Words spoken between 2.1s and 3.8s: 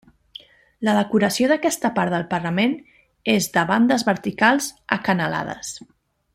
del parament és de